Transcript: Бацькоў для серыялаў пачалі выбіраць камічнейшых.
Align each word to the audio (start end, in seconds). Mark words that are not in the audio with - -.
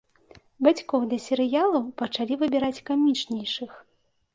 Бацькоў 0.67 1.05
для 1.11 1.19
серыялаў 1.27 1.85
пачалі 2.03 2.33
выбіраць 2.43 2.83
камічнейшых. 2.93 3.71